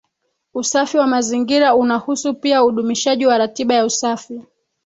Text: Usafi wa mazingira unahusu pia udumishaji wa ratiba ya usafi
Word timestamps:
Usafi 0.53 0.97
wa 0.97 1.07
mazingira 1.07 1.75
unahusu 1.75 2.33
pia 2.33 2.63
udumishaji 2.65 3.25
wa 3.25 3.37
ratiba 3.37 3.75
ya 3.75 3.85
usafi 3.85 4.41